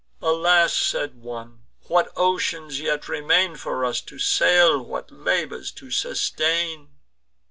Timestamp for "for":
3.55-3.85